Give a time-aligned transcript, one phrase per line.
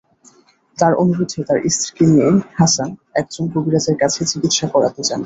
[0.77, 2.89] তাঁর অনুরোধে তাঁর স্ত্রীকে নিয়ে হাসান
[3.15, 5.19] একজন কবিরাজের কাছে চিকিৎসা করাতে যান।